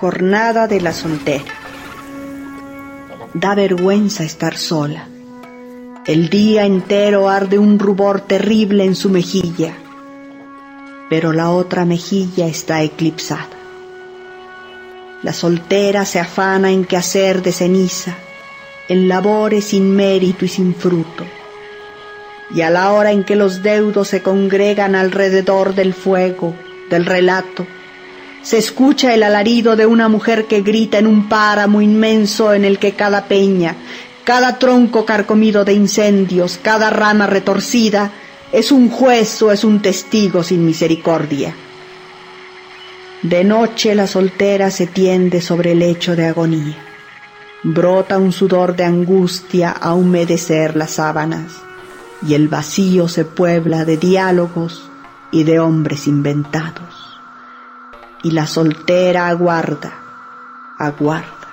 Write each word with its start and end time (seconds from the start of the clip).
Jornada 0.00 0.66
de 0.66 0.80
la 0.80 0.94
soltera. 0.94 1.52
Da 3.34 3.54
vergüenza 3.54 4.24
estar 4.24 4.56
sola. 4.56 5.06
El 6.06 6.30
día 6.30 6.64
entero 6.64 7.28
arde 7.28 7.58
un 7.58 7.78
rubor 7.78 8.22
terrible 8.22 8.86
en 8.86 8.94
su 8.94 9.10
mejilla, 9.10 9.74
pero 11.10 11.34
la 11.34 11.50
otra 11.50 11.84
mejilla 11.84 12.46
está 12.46 12.82
eclipsada. 12.82 13.50
La 15.22 15.34
soltera 15.34 16.06
se 16.06 16.18
afana 16.18 16.70
en 16.70 16.86
quehacer 16.86 17.42
de 17.42 17.52
ceniza, 17.52 18.16
en 18.88 19.06
labores 19.06 19.66
sin 19.66 19.94
mérito 19.94 20.46
y 20.46 20.48
sin 20.48 20.74
fruto. 20.74 21.26
Y 22.54 22.62
a 22.62 22.70
la 22.70 22.92
hora 22.92 23.12
en 23.12 23.22
que 23.22 23.36
los 23.36 23.62
deudos 23.62 24.08
se 24.08 24.22
congregan 24.22 24.94
alrededor 24.94 25.74
del 25.74 25.92
fuego, 25.92 26.54
del 26.88 27.04
relato, 27.04 27.66
se 28.42 28.58
escucha 28.58 29.12
el 29.14 29.22
alarido 29.22 29.76
de 29.76 29.86
una 29.86 30.08
mujer 30.08 30.46
que 30.46 30.62
grita 30.62 30.98
en 30.98 31.06
un 31.06 31.28
páramo 31.28 31.82
inmenso 31.82 32.54
en 32.54 32.64
el 32.64 32.78
que 32.78 32.92
cada 32.92 33.26
peña, 33.26 33.76
cada 34.24 34.58
tronco 34.58 35.04
carcomido 35.04 35.64
de 35.64 35.74
incendios, 35.74 36.58
cada 36.62 36.90
rama 36.90 37.26
retorcida, 37.26 38.12
es 38.52 38.72
un 38.72 38.88
juez 38.88 39.42
o 39.42 39.52
es 39.52 39.62
un 39.62 39.80
testigo 39.82 40.42
sin 40.42 40.64
misericordia. 40.64 41.54
De 43.22 43.44
noche 43.44 43.94
la 43.94 44.06
soltera 44.06 44.70
se 44.70 44.86
tiende 44.86 45.42
sobre 45.42 45.72
el 45.72 45.80
lecho 45.80 46.16
de 46.16 46.26
agonía. 46.26 46.76
Brota 47.62 48.18
un 48.18 48.32
sudor 48.32 48.74
de 48.74 48.84
angustia 48.84 49.70
a 49.70 49.92
humedecer 49.92 50.76
las 50.76 50.92
sábanas 50.92 51.52
y 52.26 52.32
el 52.32 52.48
vacío 52.48 53.06
se 53.08 53.26
puebla 53.26 53.84
de 53.84 53.98
diálogos 53.98 54.90
y 55.30 55.44
de 55.44 55.58
hombres 55.58 56.06
inventados 56.06 56.99
y 58.22 58.32
la 58.32 58.46
soltera 58.46 59.28
aguarda, 59.28 59.92
aguarda, 60.78 61.48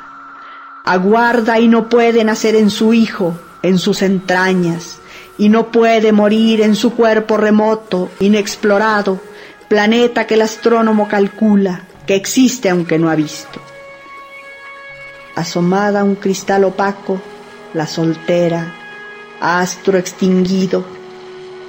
aguarda 0.83 1.59
y 1.59 1.67
no 1.67 1.88
puede 1.88 2.23
nacer 2.23 2.55
en 2.55 2.69
su 2.69 2.94
hijo, 2.94 3.38
en 3.61 3.78
sus 3.78 4.02
entrañas, 4.02 5.00
y 5.38 5.50
no 5.50 5.72
puede 5.72 6.11
morir 6.11 6.61
en 6.61 6.75
su 6.75 6.94
cuerpo 6.94 7.38
remoto, 7.38 8.09
inexplorado, 8.19 9.22
planeta 9.67 10.25
que 10.28 10.33
el 10.33 10.41
astrónomo 10.41 11.08
calcula, 11.08 11.83
que 12.06 12.16
existe 12.16 12.69
aunque 12.69 12.97
no 12.97 13.09
ha 13.09 13.16
visto. 13.16 13.61
Asomada 15.36 16.02
a 16.02 16.03
un 16.03 16.16
cristal 16.16 16.63
opaco, 16.63 17.22
la 17.73 17.86
soltera, 17.86 18.73
astro 19.39 19.97
extinguido, 19.97 20.84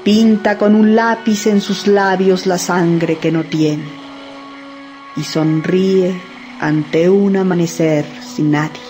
pinta 0.02 0.56
con 0.56 0.74
un 0.74 0.96
lápiz 0.96 1.46
en 1.46 1.60
sus 1.60 1.86
labios 1.86 2.46
la 2.46 2.56
sangre 2.56 3.18
que 3.18 3.30
no 3.30 3.44
tiene 3.44 3.97
y 5.16 5.22
sonríe 5.22 6.20
ante 6.60 7.08
un 7.08 7.36
amanecer 7.36 8.04
sin 8.22 8.52
nadie. 8.52 8.88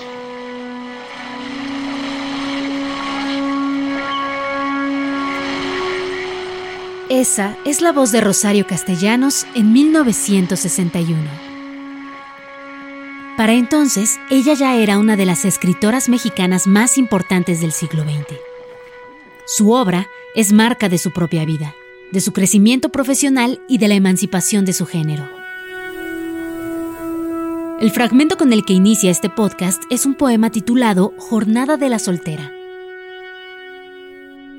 Esa 7.08 7.56
es 7.64 7.80
la 7.80 7.92
voz 7.92 8.12
de 8.12 8.20
Rosario 8.20 8.66
Castellanos 8.66 9.46
en 9.54 9.72
1961. 9.72 11.18
Para 13.38 13.54
entonces, 13.54 14.18
ella 14.30 14.52
ya 14.52 14.76
era 14.76 14.98
una 14.98 15.16
de 15.16 15.24
las 15.24 15.44
escritoras 15.44 16.08
mexicanas 16.08 16.66
más 16.66 16.98
importantes 16.98 17.60
del 17.60 17.72
siglo 17.72 18.02
XX. 18.02 18.38
Su 19.46 19.70
obra 19.70 20.08
es 20.34 20.52
marca 20.52 20.88
de 20.88 20.98
su 20.98 21.12
propia 21.12 21.46
vida, 21.46 21.74
de 22.12 22.20
su 22.20 22.32
crecimiento 22.32 22.90
profesional 22.90 23.62
y 23.68 23.78
de 23.78 23.88
la 23.88 23.94
emancipación 23.94 24.64
de 24.66 24.74
su 24.74 24.84
género. 24.84 25.37
El 27.80 27.92
fragmento 27.92 28.36
con 28.36 28.52
el 28.52 28.64
que 28.64 28.72
inicia 28.72 29.08
este 29.08 29.30
podcast 29.30 29.84
es 29.88 30.04
un 30.04 30.14
poema 30.14 30.50
titulado 30.50 31.14
Jornada 31.16 31.76
de 31.76 31.88
la 31.88 32.00
Soltera. 32.00 32.52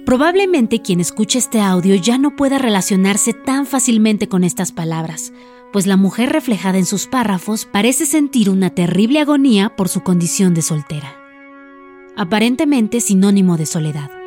Probablemente 0.05 0.81
quien 0.81 1.01
escuche 1.01 1.37
este 1.37 1.59
audio 1.59 1.95
ya 1.95 2.17
no 2.17 2.37
pueda 2.37 2.59
relacionarse 2.59 3.33
tan 3.33 3.65
fácilmente 3.65 4.29
con 4.29 4.45
estas 4.45 4.71
palabras, 4.71 5.33
pues 5.73 5.85
la 5.85 5.97
mujer 5.97 6.31
reflejada 6.31 6.77
en 6.77 6.85
sus 6.85 7.07
párrafos 7.07 7.65
parece 7.65 8.05
sentir 8.05 8.49
una 8.49 8.69
terrible 8.69 9.19
agonía 9.19 9.75
por 9.75 9.89
su 9.89 10.01
condición 10.01 10.53
de 10.53 10.61
soltera, 10.61 11.13
aparentemente 12.15 13.01
sinónimo 13.01 13.57
de 13.57 13.65
soledad. 13.65 14.18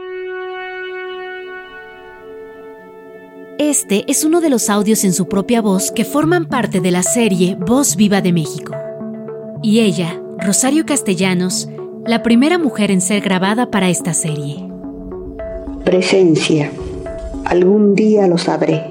Este 3.71 4.03
es 4.09 4.25
uno 4.25 4.41
de 4.41 4.51
los 4.51 4.69
audios 4.69 5.05
en 5.05 5.13
su 5.13 5.29
propia 5.29 5.63
voz 5.63 5.93
que 5.93 6.05
forman 6.05 6.47
parte 6.47 6.81
de 6.81 6.91
la 6.91 7.05
serie 7.05 7.57
Voz 7.61 7.95
Viva 7.95 8.21
de 8.21 8.33
México. 8.33 8.75
Y 9.63 9.79
ella, 9.79 10.21
Rosario 10.41 10.85
Castellanos, 10.85 11.69
la 12.05 12.25
primera 12.25 12.59
mujer 12.59 12.91
en 12.91 13.01
ser 13.01 13.21
grabada 13.21 13.71
para 13.71 13.89
esta 13.89 14.15
serie. 14.15 14.69
Presencia, 15.85 16.73
algún 17.45 17.95
día 17.95 18.27
lo 18.27 18.37
sabré. 18.37 18.83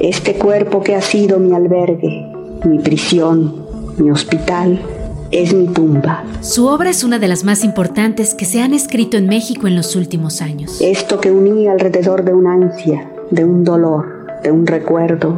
Este 0.00 0.34
cuerpo 0.34 0.82
que 0.82 0.96
ha 0.96 1.00
sido 1.00 1.38
mi 1.38 1.54
albergue, 1.54 2.26
mi 2.64 2.80
prisión, 2.80 3.66
mi 3.98 4.10
hospital, 4.10 4.82
es 5.30 5.54
mi 5.54 5.68
tumba. 5.68 6.24
Su 6.40 6.66
obra 6.66 6.90
es 6.90 7.04
una 7.04 7.20
de 7.20 7.28
las 7.28 7.44
más 7.44 7.62
importantes 7.62 8.34
que 8.34 8.46
se 8.46 8.62
han 8.62 8.74
escrito 8.74 9.16
en 9.16 9.28
México 9.28 9.68
en 9.68 9.76
los 9.76 9.94
últimos 9.94 10.42
años. 10.42 10.80
Esto 10.80 11.20
que 11.20 11.30
unía 11.30 11.70
alrededor 11.70 12.24
de 12.24 12.34
una 12.34 12.54
ansia, 12.54 13.08
de 13.30 13.44
un 13.44 13.64
dolor, 13.64 14.26
de 14.42 14.50
un 14.50 14.66
recuerdo, 14.66 15.36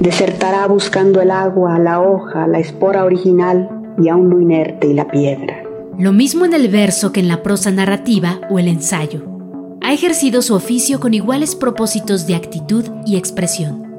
desertará 0.00 0.66
buscando 0.66 1.20
el 1.20 1.30
agua, 1.30 1.78
la 1.78 2.00
hoja, 2.00 2.46
la 2.46 2.58
espora 2.58 3.04
original 3.04 3.68
y 3.98 4.08
aún 4.08 4.30
lo 4.30 4.40
inerte 4.40 4.88
y 4.88 4.94
la 4.94 5.08
piedra. 5.08 5.62
Lo 5.98 6.12
mismo 6.12 6.44
en 6.44 6.54
el 6.54 6.68
verso 6.68 7.12
que 7.12 7.20
en 7.20 7.28
la 7.28 7.42
prosa 7.42 7.70
narrativa 7.70 8.40
o 8.50 8.58
el 8.58 8.68
ensayo. 8.68 9.26
Ha 9.82 9.92
ejercido 9.92 10.42
su 10.42 10.54
oficio 10.54 11.00
con 11.00 11.12
iguales 11.12 11.54
propósitos 11.54 12.26
de 12.26 12.36
actitud 12.36 12.84
y 13.04 13.16
expresión. 13.16 13.94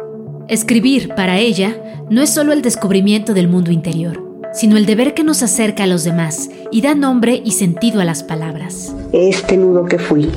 Escribir, 0.48 1.10
para 1.16 1.38
ella, 1.40 1.76
no 2.10 2.22
es 2.22 2.30
solo 2.30 2.54
el 2.54 2.62
descubrimiento 2.62 3.34
del 3.34 3.48
mundo 3.48 3.72
interior, 3.72 4.24
sino 4.54 4.78
el 4.78 4.86
deber 4.86 5.14
que 5.14 5.24
nos 5.24 5.44
acerca 5.44 5.84
a 5.84 5.88
los 5.88 6.04
demás 6.04 6.50
y 6.72 6.82
da 6.82 6.96
nombre 6.96 7.42
y 7.44 7.52
sentido 7.52 8.02
a 8.02 8.06
las 8.06 8.24
palabras. 8.24 8.96
Este 9.12 9.58
nudo 9.58 9.86
que 9.86 10.00
fui, 10.00 10.30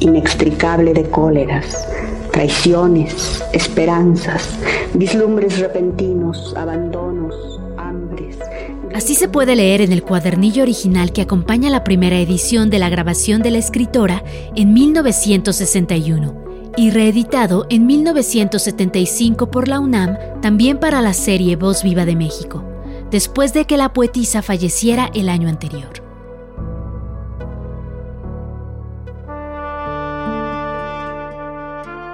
inextricable 0.00 0.92
de 0.94 1.04
cóleras, 1.04 1.86
traiciones, 2.30 3.44
esperanzas, 3.52 4.48
vislumbres 4.94 5.58
repentinos, 5.58 6.54
abandonos, 6.56 7.60
hambres. 7.76 8.38
Así 8.94 9.14
se 9.14 9.28
puede 9.28 9.56
leer 9.56 9.80
en 9.80 9.92
el 9.92 10.02
cuadernillo 10.02 10.62
original 10.62 11.12
que 11.12 11.22
acompaña 11.22 11.70
la 11.70 11.84
primera 11.84 12.18
edición 12.18 12.70
de 12.70 12.78
la 12.78 12.88
grabación 12.88 13.42
de 13.42 13.50
la 13.50 13.58
escritora 13.58 14.24
en 14.56 14.72
1961 14.72 16.50
y 16.76 16.90
reeditado 16.90 17.66
en 17.68 17.86
1975 17.86 19.50
por 19.50 19.68
la 19.68 19.80
UNAM 19.80 20.16
también 20.40 20.78
para 20.78 21.00
la 21.02 21.12
serie 21.12 21.56
Voz 21.56 21.82
Viva 21.82 22.04
de 22.04 22.16
México, 22.16 22.64
después 23.10 23.52
de 23.52 23.64
que 23.64 23.76
la 23.76 23.92
poetisa 23.92 24.42
falleciera 24.42 25.10
el 25.14 25.28
año 25.28 25.48
anterior. 25.48 26.09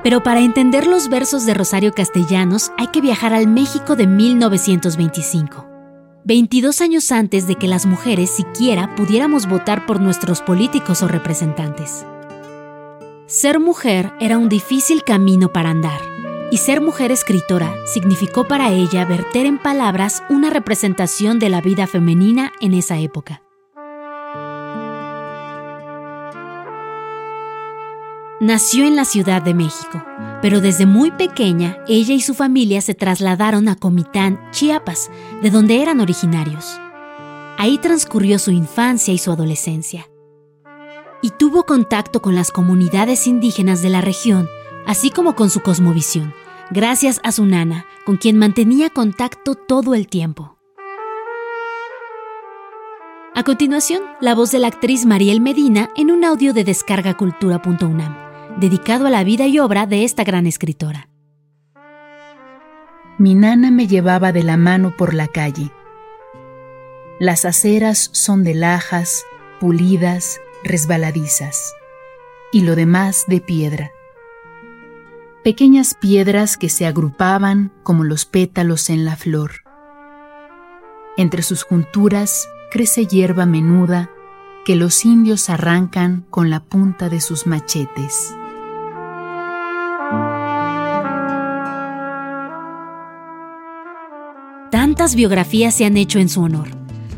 Pero 0.07 0.23
para 0.23 0.39
entender 0.39 0.87
los 0.87 1.09
versos 1.09 1.47
de 1.47 1.55
Rosario 1.55 1.93
Castellanos 1.93 2.71
hay 2.79 2.87
que 2.93 3.01
viajar 3.01 3.35
al 3.35 3.49
México 3.49 3.97
de 3.97 4.07
1925, 4.07 5.67
22 6.25 6.81
años 6.81 7.11
antes 7.11 7.49
de 7.49 7.57
que 7.57 7.67
las 7.67 7.87
mujeres 7.87 8.31
siquiera 8.31 8.95
pudiéramos 8.95 9.49
votar 9.49 9.85
por 9.85 10.01
nuestros 10.01 10.43
políticos 10.43 11.03
o 11.03 11.09
representantes. 11.09 12.07
Ser 13.27 13.59
mujer 13.59 14.13
era 14.21 14.39
un 14.39 14.49
difícil 14.49 15.03
camino 15.03 15.53
para 15.53 15.71
andar, 15.71 16.01
y 16.53 16.59
ser 16.59 16.81
mujer 16.81 17.11
escritora 17.11 17.75
significó 17.93 18.47
para 18.47 18.71
ella 18.71 19.05
verter 19.07 19.45
en 19.45 19.59
palabras 19.59 20.23
una 20.29 20.51
representación 20.51 21.41
de 21.41 21.49
la 21.49 21.61
vida 21.61 21.89
femenina 21.89 22.53
en 22.61 22.75
esa 22.75 22.97
época. 23.01 23.43
Nació 28.41 28.85
en 28.85 28.97
la 28.97 29.07
Ciudad 29.07 29.41
de 29.41 29.55
México, 29.55 30.05
pero 30.43 30.61
desde 30.61 30.85
muy 30.85 31.11
pequeña 31.11 31.79
ella 31.89 32.13
y 32.13 32.21
su 32.21 32.35
familia 32.35 32.83
se 32.83 32.93
trasladaron 32.93 33.67
a 33.67 33.77
Comitán, 33.77 34.39
Chiapas, 34.51 35.11
de 35.41 35.49
donde 35.51 35.81
eran 35.81 36.01
originarios. 36.01 36.79
Ahí 37.57 37.79
transcurrió 37.79 38.39
su 38.39 38.51
infancia 38.51 39.15
y 39.15 39.17
su 39.17 39.33
adolescencia. 39.33 40.11
Y 41.23 41.31
tuvo 41.31 41.63
contacto 41.63 42.21
con 42.21 42.35
las 42.35 42.51
comunidades 42.51 43.27
indígenas 43.27 43.81
de 43.81 43.89
la 43.89 44.03
región, 44.03 44.51
así 44.87 45.09
como 45.09 45.35
con 45.35 45.49
su 45.49 45.61
cosmovisión, 45.61 46.35
gracias 46.71 47.21
a 47.25 47.33
su 47.33 47.47
nana, 47.47 47.87
con 48.05 48.19
quien 48.19 48.37
mantenía 48.37 48.91
contacto 48.91 49.55
todo 49.55 49.95
el 49.95 50.09
tiempo. 50.09 50.59
A 53.35 53.43
continuación, 53.45 54.03
la 54.21 54.35
voz 54.35 54.51
de 54.51 54.59
la 54.59 54.67
actriz 54.67 55.07
Mariel 55.07 55.41
Medina 55.41 55.89
en 55.97 56.11
un 56.11 56.23
audio 56.23 56.53
de 56.53 56.65
descargacultura.unam 56.65 58.26
dedicado 58.57 59.07
a 59.07 59.11
la 59.11 59.25
vida 59.25 59.47
y 59.47 59.59
obra 59.59 59.87
de 59.87 60.05
esta 60.05 60.25
gran 60.25 60.47
escritora. 60.47 61.09
Mi 63.19 63.35
nana 63.35 63.71
me 63.71 63.87
llevaba 63.87 64.33
de 64.33 64.43
la 64.43 64.57
mano 64.57 64.95
por 64.97 65.15
la 65.15 65.29
calle. 65.29 65.71
Las 67.19 67.45
aceras 67.45 68.11
son 68.13 68.45
de 68.45 68.55
lajas, 68.55 69.25
pulidas, 69.59 70.41
resbaladizas, 70.65 71.75
y 72.53 72.63
lo 72.63 72.77
demás 72.77 73.25
de 73.27 73.41
piedra. 73.41 73.91
Pequeñas 75.43 75.95
piedras 75.95 76.57
que 76.57 76.69
se 76.69 76.87
agrupaban 76.87 77.73
como 77.83 78.05
los 78.05 78.25
pétalos 78.27 78.91
en 78.91 79.05
la 79.05 79.17
flor. 79.17 79.53
Entre 81.17 81.43
sus 81.43 81.63
junturas 81.63 82.49
crece 82.71 83.07
hierba 83.07 83.47
menuda 83.47 84.11
que 84.67 84.77
los 84.77 85.05
indios 85.05 85.49
arrancan 85.49 86.27
con 86.29 86.51
la 86.51 86.61
punta 86.61 87.09
de 87.09 87.21
sus 87.21 87.47
machetes. 87.47 88.35
Tantas 94.97 95.15
biografías 95.15 95.75
se 95.75 95.85
han 95.85 95.99
hecho 95.99 96.19
en 96.21 96.31
su 96.31 96.41
honor, 96.41 96.69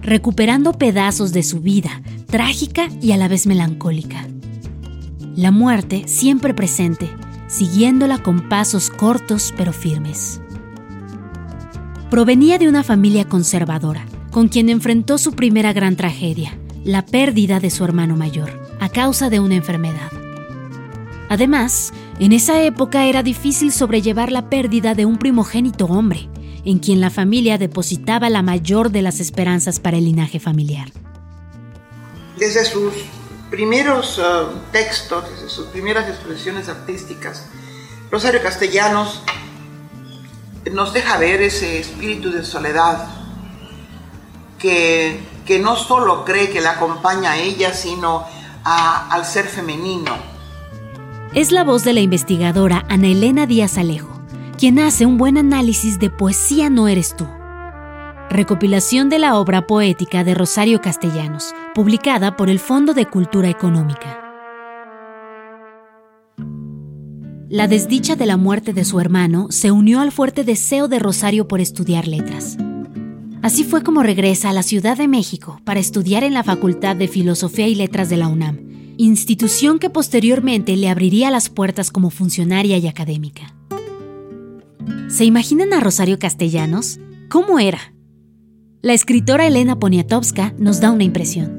recuperando 0.02 0.72
pedazos 0.72 1.32
de 1.32 1.44
su 1.44 1.60
vida, 1.60 2.02
trágica 2.26 2.88
y 3.00 3.12
a 3.12 3.16
la 3.16 3.28
vez 3.28 3.46
melancólica. 3.46 4.26
La 5.36 5.52
muerte 5.52 6.02
siempre 6.08 6.54
presente, 6.54 7.08
siguiéndola 7.46 8.20
con 8.20 8.48
pasos 8.48 8.90
cortos 8.90 9.54
pero 9.56 9.72
firmes. 9.72 10.40
Provenía 12.10 12.58
de 12.58 12.68
una 12.68 12.82
familia 12.82 13.28
conservadora, 13.28 14.04
con 14.32 14.48
quien 14.48 14.70
enfrentó 14.70 15.16
su 15.16 15.34
primera 15.34 15.72
gran 15.72 15.94
tragedia, 15.94 16.58
la 16.82 17.06
pérdida 17.06 17.60
de 17.60 17.70
su 17.70 17.84
hermano 17.84 18.16
mayor, 18.16 18.60
a 18.80 18.88
causa 18.88 19.30
de 19.30 19.38
una 19.38 19.54
enfermedad. 19.54 20.10
Además, 21.28 21.92
en 22.18 22.32
esa 22.32 22.60
época 22.60 23.06
era 23.06 23.22
difícil 23.22 23.70
sobrellevar 23.70 24.32
la 24.32 24.50
pérdida 24.50 24.96
de 24.96 25.06
un 25.06 25.16
primogénito 25.16 25.86
hombre, 25.86 26.28
en 26.64 26.78
quien 26.78 27.00
la 27.00 27.10
familia 27.10 27.58
depositaba 27.58 28.30
la 28.30 28.42
mayor 28.42 28.90
de 28.90 29.02
las 29.02 29.20
esperanzas 29.20 29.80
para 29.80 29.96
el 29.96 30.04
linaje 30.04 30.40
familiar. 30.40 30.88
Desde 32.38 32.64
sus 32.64 32.92
primeros 33.50 34.18
eh, 34.18 34.22
textos, 34.72 35.24
desde 35.30 35.48
sus 35.48 35.66
primeras 35.66 36.08
expresiones 36.08 36.68
artísticas, 36.68 37.46
Rosario 38.10 38.42
Castellanos 38.42 39.22
nos 40.72 40.92
deja 40.92 41.18
ver 41.18 41.42
ese 41.42 41.78
espíritu 41.80 42.30
de 42.30 42.44
soledad 42.44 43.08
que, 44.58 45.20
que 45.46 45.58
no 45.58 45.76
solo 45.76 46.24
cree 46.24 46.50
que 46.50 46.60
la 46.60 46.72
acompaña 46.72 47.32
a 47.32 47.38
ella, 47.38 47.72
sino 47.72 48.26
al 48.64 49.24
ser 49.24 49.46
femenino. 49.46 50.16
Es 51.34 51.52
la 51.52 51.64
voz 51.64 51.84
de 51.84 51.92
la 51.92 52.00
investigadora 52.00 52.84
Ana 52.88 53.08
Elena 53.08 53.46
Díaz 53.46 53.78
Alejo, 53.78 54.17
quien 54.58 54.80
hace 54.80 55.06
un 55.06 55.18
buen 55.18 55.38
análisis 55.38 56.00
de 56.00 56.10
Poesía 56.10 56.68
no 56.68 56.88
eres 56.88 57.14
tú. 57.16 57.24
Recopilación 58.28 59.08
de 59.08 59.20
la 59.20 59.38
obra 59.38 59.68
poética 59.68 60.24
de 60.24 60.34
Rosario 60.34 60.80
Castellanos, 60.80 61.54
publicada 61.76 62.36
por 62.36 62.50
el 62.50 62.58
Fondo 62.58 62.92
de 62.92 63.06
Cultura 63.06 63.48
Económica. 63.48 64.20
La 67.48 67.68
desdicha 67.68 68.16
de 68.16 68.26
la 68.26 68.36
muerte 68.36 68.72
de 68.72 68.84
su 68.84 68.98
hermano 68.98 69.46
se 69.50 69.70
unió 69.70 70.00
al 70.00 70.10
fuerte 70.10 70.42
deseo 70.42 70.88
de 70.88 70.98
Rosario 70.98 71.46
por 71.46 71.60
estudiar 71.60 72.08
letras. 72.08 72.58
Así 73.42 73.62
fue 73.62 73.84
como 73.84 74.02
regresa 74.02 74.50
a 74.50 74.52
la 74.52 74.64
Ciudad 74.64 74.98
de 74.98 75.06
México 75.06 75.60
para 75.64 75.78
estudiar 75.78 76.24
en 76.24 76.34
la 76.34 76.42
Facultad 76.42 76.96
de 76.96 77.06
Filosofía 77.06 77.68
y 77.68 77.76
Letras 77.76 78.08
de 78.08 78.16
la 78.16 78.26
UNAM, 78.26 78.58
institución 78.96 79.78
que 79.78 79.88
posteriormente 79.88 80.76
le 80.76 80.88
abriría 80.88 81.30
las 81.30 81.48
puertas 81.48 81.92
como 81.92 82.10
funcionaria 82.10 82.76
y 82.76 82.88
académica. 82.88 83.54
¿Se 85.08 85.24
imaginan 85.24 85.72
a 85.72 85.80
Rosario 85.80 86.18
Castellanos? 86.18 86.98
¿Cómo 87.28 87.58
era? 87.58 87.92
La 88.82 88.92
escritora 88.92 89.46
Elena 89.46 89.78
Poniatowska 89.78 90.52
nos 90.58 90.80
da 90.80 90.90
una 90.90 91.04
impresión. 91.04 91.56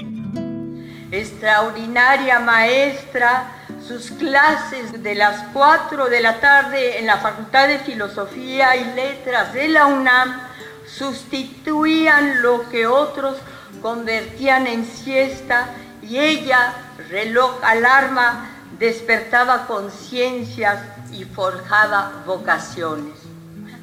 Extraordinaria 1.12 2.40
maestra, 2.40 3.52
sus 3.86 4.12
clases 4.12 5.04
de 5.04 5.16
las 5.16 5.48
4 5.54 6.10
de 6.10 6.22
la 6.22 6.40
tarde 6.40 7.00
en 7.00 7.08
la 7.08 7.18
Facultad 7.18 7.68
de 7.68 7.80
Filosofía 7.80 8.76
y 8.76 8.96
Letras 8.96 9.54
de 9.54 9.68
la 9.68 9.88
UNAM 9.88 10.42
sustituían 10.86 12.42
lo 12.42 12.70
que 12.70 12.88
otros 12.88 13.38
convertían 13.82 14.68
en 14.68 14.86
siesta 14.86 15.70
y 16.02 16.18
ella, 16.18 16.74
reloj 17.10 17.60
alarma, 17.64 18.50
despertaba 18.78 19.68
conciencias 19.68 20.80
y 21.12 21.26
forjaba 21.26 22.24
vocaciones. 22.26 23.19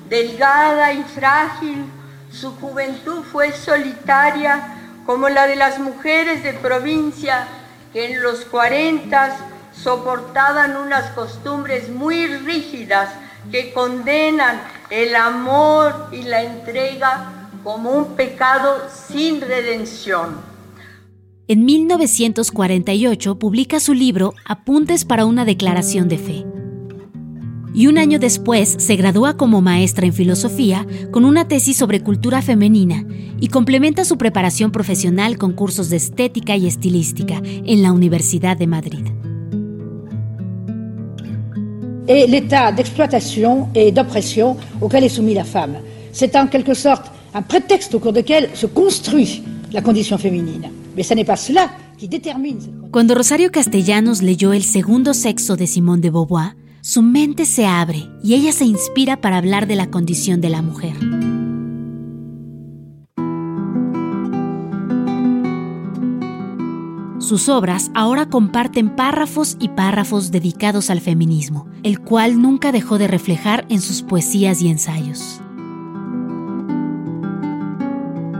Delgada 0.09 0.93
y 0.93 1.03
frágil, 1.03 1.85
su 2.31 2.53
juventud 2.53 3.23
fue 3.25 3.53
solitaria 3.53 4.77
como 5.05 5.29
la 5.29 5.47
de 5.47 5.57
las 5.57 5.79
mujeres 5.79 6.43
de 6.43 6.53
provincia 6.53 7.49
que 7.93 8.13
en 8.13 8.23
los 8.23 8.45
cuarentas 8.45 9.39
soportaban 9.73 10.77
unas 10.77 11.11
costumbres 11.11 11.89
muy 11.89 12.27
rígidas 12.27 13.11
que 13.51 13.73
condenan 13.73 14.61
el 14.91 15.15
amor 15.15 16.09
y 16.13 16.23
la 16.23 16.43
entrega 16.43 17.49
como 17.63 17.91
un 17.91 18.17
pecado 18.17 18.83
sin 19.09 19.41
redención. 19.41 20.37
En 21.49 21.65
1948 21.65 23.39
publica 23.39 23.79
su 23.79 23.95
libro 23.95 24.35
Apuntes 24.45 25.05
para 25.05 25.27
una 25.27 25.45
declaración 25.45 26.09
de 26.09 26.19
fe. 26.19 26.56
Y 27.77 27.89
un 27.89 27.99
año 27.99 28.19
después 28.19 28.75
se 28.79 28.97
gradúa 28.97 29.37
como 29.37 29.61
maestra 29.61 30.07
en 30.07 30.15
filosofía 30.15 30.87
con 31.11 31.27
una 31.27 31.47
tesis 31.47 31.77
sobre 31.77 32.03
cultura 32.03 32.41
femenina 32.41 33.05
y 33.39 33.49
complementa 33.49 34.07
su 34.07 34.17
preparación 34.17 34.73
profesional 34.73 35.37
con 35.37 35.53
cursos 35.53 35.91
de 35.91 35.97
estética 35.97 36.57
y 36.57 36.67
estilística 36.67 37.43
en 37.45 37.83
la 37.83 37.93
Universidad 37.93 38.57
de 38.57 38.67
Madrid. 38.67 39.05
et 42.09 42.27
l'état 42.29 42.71
d'exploitation 42.73 43.69
et 43.75 43.91
d'oppression 43.91 44.57
auquel 44.81 45.05
est 45.05 45.09
soumise 45.09 45.35
la 45.35 45.45
femme. 45.45 45.77
C'est 46.13 46.37
en 46.37 46.47
quelque 46.47 46.75
sorte 46.75 47.11
un 47.35 47.43
prétexte 47.43 47.95
au 47.95 47.99
cours 47.99 48.13
duquel 48.13 48.49
se 48.55 48.67
construit 48.67 49.43
la 49.73 49.83
condition 49.83 50.17
féminine. 50.17 50.71
Mais 50.97 51.03
ce 51.03 51.15
n'est 51.15 51.25
pas 51.25 51.37
cela 51.37 51.69
qui 51.99 52.09
détermine. 52.09 52.59
Cuando 52.93 53.15
Rosario 53.15 53.51
Castellanos 53.51 54.23
leyó 54.23 54.53
El 54.53 54.63
segundo 54.63 55.13
sexo 55.15 55.57
de 55.57 55.67
Simone 55.67 56.01
de 56.01 56.11
Beauvoir, 56.11 56.55
su 56.87 57.03
mente 57.03 57.47
se 57.47 57.67
abre 57.67 58.09
y 58.23 58.35
ella 58.35 58.53
se 58.53 58.65
inspira 58.65 59.21
para 59.21 59.39
hablar 59.39 59.67
de 59.67 59.75
la 59.75 59.91
condición 59.91 60.41
de 60.41 60.51
la 60.51 60.63
mujer. 60.63 60.95
Sus 67.19 67.49
obras 67.49 67.91
ahora 67.93 68.27
comparten 68.29 68.91
párrafos 68.91 69.57
y 69.59 69.71
párrafos 69.71 70.31
dedicados 70.31 70.89
al 70.89 71.01
feminismo, 71.01 71.67
el 71.83 71.99
cual 71.99 72.41
nunca 72.41 72.71
dejó 72.71 72.99
de 72.99 73.09
reflejar 73.09 73.67
en 73.69 73.81
sus 73.81 74.03
poesías 74.03 74.63
y 74.63 74.69
ensayos. 74.69 75.41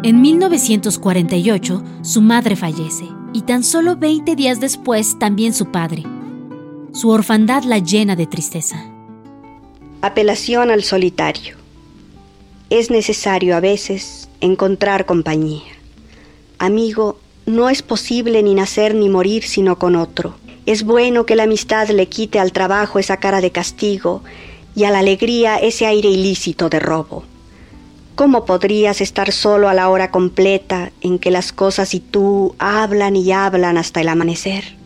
En 0.05 0.21
1948, 0.21 1.83
su 2.03 2.23
madre 2.23 2.55
fallece 2.55 3.09
y 3.33 3.41
tan 3.41 3.65
solo 3.65 3.97
20 3.97 4.37
días 4.37 4.61
después 4.61 5.19
también 5.19 5.53
su 5.53 5.73
padre. 5.73 6.05
Su 6.97 7.11
orfandad 7.11 7.65
la 7.65 7.79
llena 7.79 8.17
de 8.17 8.27
tristeza. 8.27 8.83
Apelación 10.01 10.71
al 10.71 10.83
solitario. 10.83 11.55
Es 12.71 12.91
necesario 12.91 13.55
a 13.55 13.61
veces 13.61 14.31
encontrar 14.41 15.05
compañía. 15.05 15.75
Amigo, 16.59 17.19
no 17.45 17.69
es 17.69 17.83
posible 17.83 18.43
ni 18.43 18.55
nacer 18.55 18.95
ni 18.95 19.11
morir 19.11 19.45
sino 19.45 19.79
con 19.79 19.95
otro. 19.95 20.37
Es 20.65 20.85
bueno 20.85 21.27
que 21.27 21.37
la 21.37 21.43
amistad 21.43 21.87
le 21.91 22.09
quite 22.09 22.39
al 22.39 22.53
trabajo 22.53 22.99
esa 22.99 23.19
cara 23.19 23.43
de 23.43 23.51
castigo 23.51 24.23
y 24.75 24.85
a 24.85 24.91
la 24.91 25.01
alegría 25.01 25.59
ese 25.59 25.85
aire 25.85 26.09
ilícito 26.09 26.71
de 26.71 26.81
robo. 26.81 27.25
¿Cómo 28.15 28.47
podrías 28.47 29.03
estar 29.03 29.33
solo 29.33 29.69
a 29.69 29.75
la 29.75 29.91
hora 29.91 30.11
completa 30.11 30.93
en 31.03 31.19
que 31.19 31.31
las 31.31 31.53
cosas 31.53 31.93
y 31.93 32.01
tú 32.01 32.55
hablan 32.59 33.17
y 33.17 33.33
hablan 33.33 33.77
hasta 33.77 34.01
el 34.01 34.09
amanecer? 34.09 34.86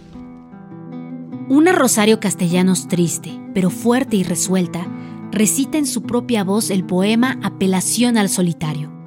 Una 1.50 1.73
Rosario 1.73 2.19
Castellanos 2.19 2.88
triste, 2.88 3.38
pero 3.52 3.69
fuerte 3.69 4.16
y 4.16 4.23
resuelta, 4.23 4.87
recita 5.30 5.76
en 5.76 5.85
su 5.85 6.04
propia 6.04 6.45
voz 6.45 6.71
el 6.71 6.85
poema 6.85 7.38
Apelación 7.42 8.16
al 8.16 8.30
solitario 8.30 9.00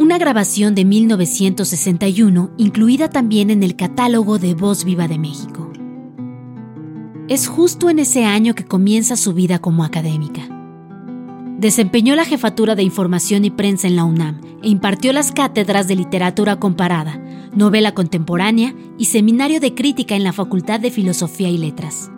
una 0.00 0.16
grabación 0.16 0.74
de 0.74 0.86
1961 0.86 2.52
incluida 2.56 3.10
también 3.10 3.50
en 3.50 3.62
el 3.62 3.76
catálogo 3.76 4.38
de 4.38 4.54
Voz 4.54 4.84
Viva 4.84 5.08
de 5.08 5.18
México. 5.18 5.70
Es 7.28 7.46
justo 7.46 7.90
en 7.90 7.98
ese 7.98 8.24
año 8.24 8.54
que 8.54 8.64
comienza 8.64 9.14
su 9.16 9.34
vida 9.34 9.58
como 9.58 9.84
académica. 9.84 10.59
Desempeñó 11.60 12.16
la 12.16 12.24
jefatura 12.24 12.74
de 12.74 12.82
información 12.82 13.44
y 13.44 13.50
prensa 13.50 13.86
en 13.86 13.94
la 13.94 14.04
UNAM 14.04 14.40
e 14.62 14.70
impartió 14.70 15.12
las 15.12 15.30
cátedras 15.30 15.88
de 15.88 15.94
literatura 15.94 16.56
comparada, 16.56 17.20
novela 17.54 17.92
contemporánea 17.92 18.74
y 18.96 19.04
seminario 19.04 19.60
de 19.60 19.74
crítica 19.74 20.16
en 20.16 20.24
la 20.24 20.32
Facultad 20.32 20.80
de 20.80 20.90
Filosofía 20.90 21.50
y 21.50 21.58
Letras. 21.58 22.10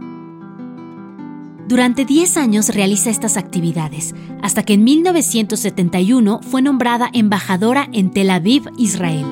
Durante 1.66 2.04
10 2.04 2.36
años 2.36 2.68
realiza 2.68 3.10
estas 3.10 3.36
actividades, 3.36 4.14
hasta 4.42 4.62
que 4.62 4.74
en 4.74 4.84
1971 4.84 6.38
fue 6.40 6.62
nombrada 6.62 7.10
embajadora 7.12 7.88
en 7.92 8.12
Tel 8.12 8.30
Aviv, 8.30 8.70
Israel. 8.78 9.26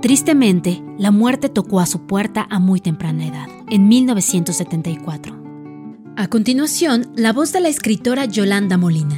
Tristemente, 0.00 0.82
la 0.96 1.10
muerte 1.10 1.50
tocó 1.50 1.80
a 1.80 1.86
su 1.86 2.06
puerta 2.06 2.46
a 2.48 2.58
muy 2.58 2.80
temprana 2.80 3.26
edad, 3.26 3.48
en 3.68 3.86
1974. 3.88 5.37
A 6.20 6.26
continuación, 6.26 7.12
la 7.14 7.32
voz 7.32 7.52
de 7.52 7.60
la 7.60 7.68
escritora 7.68 8.24
Yolanda 8.24 8.76
Molina. 8.76 9.14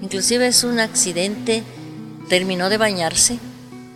Inclusive 0.00 0.46
es 0.46 0.62
un 0.62 0.78
accidente, 0.78 1.64
terminó 2.28 2.68
de 2.68 2.78
bañarse 2.78 3.40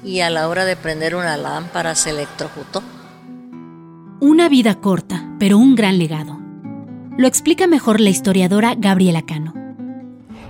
y 0.03 0.23
a 0.23 0.31
la 0.31 0.49
hora 0.49 0.65
de 0.65 0.75
prender 0.75 1.15
una 1.15 1.37
lámpara 1.37 1.95
se 1.95 2.11
electrocutó. 2.11 2.83
Una 4.19 4.49
vida 4.49 4.81
corta, 4.81 5.37
pero 5.39 5.57
un 5.57 5.77
gran 5.77 5.99
legado. 5.99 6.37
Lo 7.17 7.29
explica 7.29 7.69
mejor 7.69 8.01
la 8.01 8.11
historiadora 8.11 8.75
Gabriela 8.77 9.23
Cano. 9.23 9.55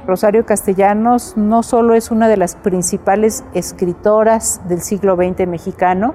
Rosario 0.07 0.47
Castellanos 0.47 1.35
no 1.37 1.63
solo 1.63 1.93
es 1.93 2.11
una 2.11 2.27
de 2.27 2.39
las 2.39 2.57
principales 2.57 3.45
escritoras 3.53 4.67
del 4.67 4.81
siglo 4.81 5.15
XX 5.17 5.47
mexicano, 5.47 6.15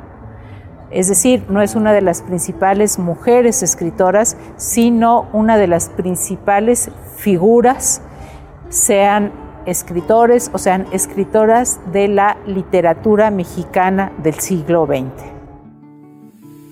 es 0.92 1.08
decir, 1.08 1.44
no 1.50 1.62
es 1.62 1.76
una 1.76 1.94
de 1.94 2.02
las 2.02 2.22
principales 2.22 3.00
mujeres 3.00 3.64
escritoras, 3.64 4.38
sino 4.58 5.28
una 5.34 5.58
de 5.58 5.68
las 5.68 5.90
principales 5.90 6.90
figuras, 7.18 8.02
sean 8.70 9.32
escritores 9.66 10.52
o 10.54 10.58
sean 10.58 10.86
escritoras 10.92 11.80
de 11.92 12.08
la 12.08 12.38
literatura 12.46 13.32
mexicana 13.32 14.12
del 14.22 14.36
siglo 14.36 14.86
XX. 14.86 15.36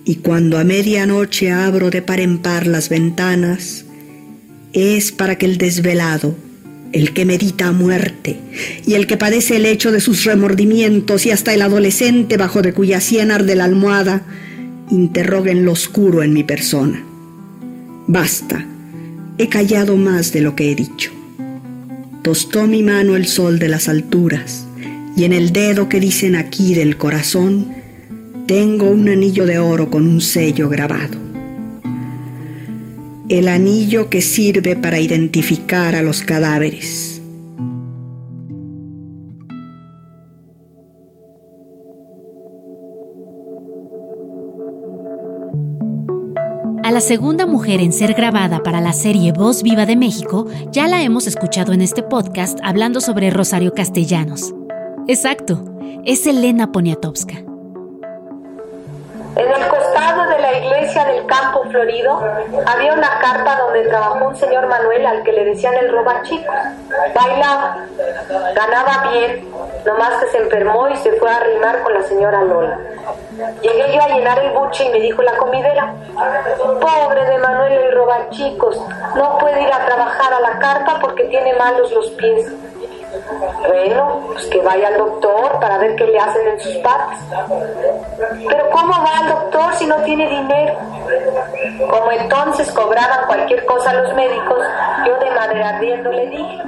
Y 0.06 0.18
cuando 0.18 0.58
a 0.58 0.64
medianoche 0.64 1.52
abro 1.52 1.90
de 1.90 2.02
par 2.02 2.20
en 2.20 2.40
par 2.40 2.68
las 2.68 2.90
ventanas, 2.90 3.86
es 4.74 5.12
para 5.12 5.38
que 5.38 5.46
el 5.46 5.58
desvelado 5.58 6.36
el 6.94 7.12
que 7.12 7.26
medita 7.26 7.68
a 7.68 7.72
muerte, 7.72 8.38
y 8.86 8.94
el 8.94 9.08
que 9.08 9.18
padece 9.18 9.58
el 9.58 9.66
hecho 9.66 9.92
de 9.92 10.00
sus 10.00 10.24
remordimientos, 10.24 11.26
y 11.26 11.32
hasta 11.32 11.54
el 11.54 11.64
adolescente 11.64 12.38
bajo 12.38 12.62
de 12.62 12.74
cuya 12.74 13.02
sien 13.02 13.32
arde 13.32 13.56
la 13.56 13.66
almohada, 13.66 14.22
interroguen 14.90 15.66
lo 15.66 15.72
oscuro 15.72 16.24
en 16.24 16.34
mi 16.34 16.44
persona. 16.44 17.04
Basta, 18.08 18.66
he 19.38 19.50
callado 19.50 19.98
más 19.98 20.32
de 20.32 20.42
lo 20.42 20.56
que 20.56 20.72
he 20.72 20.76
dicho. 20.76 21.12
Tostó 22.22 22.68
mi 22.68 22.84
mano 22.84 23.16
el 23.16 23.26
sol 23.26 23.60
de 23.60 23.70
las 23.70 23.90
alturas, 23.90 24.66
y 25.18 25.26
en 25.26 25.34
el 25.34 25.52
dedo 25.52 25.90
que 25.90 26.00
dicen 26.00 26.36
aquí 26.36 26.76
del 26.76 26.98
corazón, 26.98 27.74
tengo 28.48 28.90
un 28.90 29.10
anillo 29.10 29.46
de 29.46 29.58
oro 29.58 29.90
con 29.90 30.08
un 30.08 30.22
sello 30.22 30.70
grabado 30.70 31.23
el 33.34 33.48
anillo 33.48 34.12
que 34.12 34.22
sirve 34.22 34.76
para 34.76 35.00
identificar 35.00 35.96
a 35.96 36.04
los 36.04 36.22
cadáveres. 36.22 37.20
A 46.84 46.92
la 46.92 47.02
segunda 47.02 47.48
mujer 47.48 47.80
en 47.80 47.92
ser 47.92 48.14
grabada 48.14 48.62
para 48.62 48.82
la 48.82 48.94
serie 48.94 49.32
Voz 49.32 49.64
Viva 49.64 49.88
de 49.88 49.96
México 49.96 50.46
ya 50.72 50.88
la 50.88 51.02
hemos 51.02 51.26
escuchado 51.26 51.74
en 51.74 51.82
este 51.82 52.04
podcast 52.04 52.60
hablando 52.62 53.02
sobre 53.02 53.32
Rosario 53.32 53.74
Castellanos. 53.74 54.54
Exacto, 55.08 55.66
es 56.06 56.28
Elena 56.28 56.72
Poniatowska. 56.72 57.53
En 59.36 59.52
el 59.52 59.68
costado 59.68 60.28
de 60.30 60.40
la 60.40 60.54
iglesia 60.54 61.06
del 61.06 61.26
campo 61.26 61.64
florido 61.64 62.22
había 62.68 62.94
una 62.94 63.20
carpa 63.20 63.58
donde 63.58 63.88
trabajó 63.88 64.28
un 64.28 64.36
señor 64.36 64.68
Manuel 64.68 65.06
al 65.06 65.24
que 65.24 65.32
le 65.32 65.46
decían 65.46 65.74
el 65.76 65.92
roba 65.92 66.22
chico. 66.24 66.54
Bailaba, 67.16 67.78
ganaba 68.54 69.12
bien, 69.12 69.52
nomás 69.86 70.24
que 70.24 70.28
se 70.28 70.38
enfermó 70.38 70.88
y 70.90 70.98
se 70.98 71.14
fue 71.14 71.32
a 71.32 71.38
arrimar 71.38 71.82
con 71.82 71.94
la 71.94 72.04
señora 72.04 72.44
Lola. 72.44 72.78
Llegué 73.62 73.96
yo 73.96 74.02
a 74.04 74.08
llenar 74.10 74.38
el 74.40 74.52
buche 74.52 74.86
y 74.86 74.90
me 74.90 75.00
dijo 75.00 75.24
la 75.24 75.36
comidera, 75.38 75.96
pobre 76.80 77.26
de 77.26 77.38
Manuel 77.40 77.74
el 77.74 77.92
roba 77.92 78.30
chicos, 78.30 78.80
no 79.16 79.38
puede 79.40 79.64
ir 79.64 79.74
a 79.74 79.86
trabajar 79.86 80.34
a 80.34 80.40
la 80.42 80.60
carpa 80.60 81.00
porque 81.02 81.24
tiene 81.26 81.54
malos 81.56 81.92
los 81.92 82.12
pies. 82.12 82.52
Bueno, 83.68 84.22
pues 84.28 84.46
que 84.48 84.62
vaya 84.62 84.88
al 84.88 84.98
doctor 84.98 85.60
para 85.60 85.78
ver 85.78 85.96
qué 85.96 86.06
le 86.06 86.20
hacen 86.20 86.48
en 86.48 86.60
sus 86.60 86.76
patas. 86.78 87.20
Pero 88.48 88.70
¿cómo 88.72 88.94
va 88.94 89.20
al 89.20 89.30
doctor 89.30 89.76
si 89.76 89.86
no 89.86 89.96
tiene 90.04 90.28
dinero? 90.30 90.76
Como 91.90 92.12
entonces 92.12 92.72
cobraban 92.72 93.28
cualquier 93.28 93.66
cosa 93.66 93.94
los 93.94 94.14
médicos, 94.16 94.60
yo 95.06 95.20
de 95.20 95.32
manera 95.32 95.70
ardiendo 95.70 96.12
le 96.12 96.28
dije, 96.28 96.62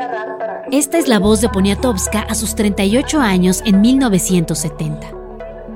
a. 0.00 0.62
Esta 0.70 0.98
es 0.98 1.08
la 1.08 1.18
voz 1.18 1.40
de 1.40 1.48
Poniatowska 1.48 2.20
a 2.20 2.34
sus 2.34 2.54
38 2.54 3.20
años 3.20 3.62
en 3.64 3.80
1970. 3.80 5.08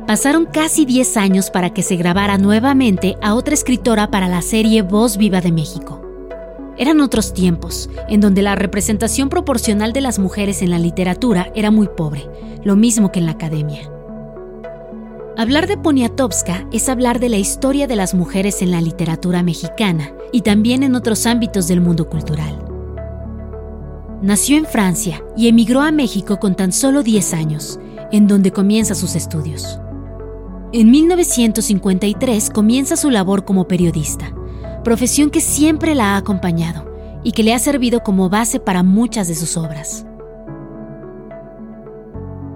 Pasaron 0.06 0.46
casi 0.46 0.84
10 0.84 1.16
años 1.16 1.50
para 1.50 1.70
que 1.70 1.82
se 1.82 1.96
grabara 1.96 2.36
nuevamente 2.38 3.16
a 3.22 3.34
otra 3.34 3.54
escritora 3.54 4.08
para 4.08 4.28
la 4.28 4.42
serie 4.42 4.82
Voz 4.82 5.16
Viva 5.16 5.40
de 5.40 5.52
México. 5.52 6.03
Eran 6.76 7.00
otros 7.00 7.32
tiempos, 7.32 7.88
en 8.08 8.20
donde 8.20 8.42
la 8.42 8.56
representación 8.56 9.28
proporcional 9.28 9.92
de 9.92 10.00
las 10.00 10.18
mujeres 10.18 10.60
en 10.60 10.70
la 10.70 10.78
literatura 10.80 11.52
era 11.54 11.70
muy 11.70 11.88
pobre, 11.88 12.28
lo 12.64 12.74
mismo 12.74 13.12
que 13.12 13.20
en 13.20 13.26
la 13.26 13.32
academia. 13.32 13.90
Hablar 15.36 15.68
de 15.68 15.76
Poniatowska 15.76 16.66
es 16.72 16.88
hablar 16.88 17.20
de 17.20 17.28
la 17.28 17.36
historia 17.36 17.86
de 17.86 17.96
las 17.96 18.14
mujeres 18.14 18.60
en 18.60 18.72
la 18.72 18.80
literatura 18.80 19.42
mexicana 19.42 20.12
y 20.32 20.42
también 20.42 20.82
en 20.82 20.96
otros 20.96 21.26
ámbitos 21.26 21.68
del 21.68 21.80
mundo 21.80 22.08
cultural. 22.08 22.64
Nació 24.20 24.56
en 24.56 24.64
Francia 24.64 25.22
y 25.36 25.48
emigró 25.48 25.80
a 25.80 25.92
México 25.92 26.40
con 26.40 26.56
tan 26.56 26.72
solo 26.72 27.02
10 27.02 27.34
años, 27.34 27.78
en 28.10 28.26
donde 28.26 28.52
comienza 28.52 28.94
sus 28.94 29.14
estudios. 29.14 29.78
En 30.72 30.90
1953 30.90 32.50
comienza 32.50 32.96
su 32.96 33.10
labor 33.10 33.44
como 33.44 33.68
periodista 33.68 34.34
profesión 34.84 35.30
que 35.30 35.40
siempre 35.40 35.96
la 35.96 36.14
ha 36.14 36.16
acompañado 36.18 36.94
y 37.24 37.32
que 37.32 37.42
le 37.42 37.54
ha 37.54 37.58
servido 37.58 38.04
como 38.04 38.28
base 38.28 38.60
para 38.60 38.84
muchas 38.84 39.26
de 39.26 39.34
sus 39.34 39.56
obras. 39.56 40.06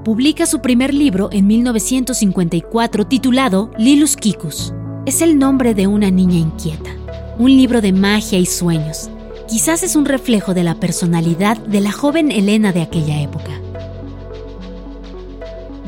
Publica 0.04 0.46
su 0.46 0.60
primer 0.60 0.94
libro 0.94 1.28
en 1.32 1.46
1954 1.48 3.06
titulado 3.08 3.72
Lilus 3.76 4.16
Kikus. 4.16 4.72
Es 5.06 5.20
el 5.22 5.38
nombre 5.38 5.74
de 5.74 5.86
una 5.86 6.10
niña 6.10 6.38
inquieta, 6.38 6.90
un 7.38 7.50
libro 7.50 7.80
de 7.80 7.92
magia 7.92 8.38
y 8.38 8.46
sueños. 8.46 9.10
Quizás 9.48 9.82
es 9.82 9.96
un 9.96 10.04
reflejo 10.04 10.54
de 10.54 10.62
la 10.62 10.76
personalidad 10.76 11.56
de 11.56 11.80
la 11.80 11.92
joven 11.92 12.30
Elena 12.30 12.72
de 12.72 12.82
aquella 12.82 13.20
época. 13.20 13.50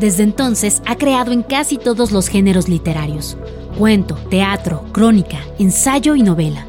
Desde 0.00 0.22
entonces 0.22 0.80
ha 0.86 0.96
creado 0.96 1.30
en 1.30 1.42
casi 1.42 1.76
todos 1.76 2.10
los 2.10 2.28
géneros 2.28 2.70
literarios, 2.70 3.36
cuento, 3.76 4.14
teatro, 4.30 4.86
crónica, 4.92 5.40
ensayo 5.58 6.14
y 6.14 6.22
novela. 6.22 6.66